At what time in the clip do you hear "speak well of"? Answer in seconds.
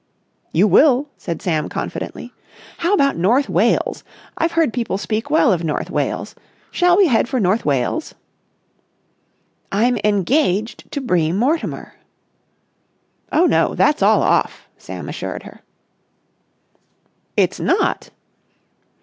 4.97-5.63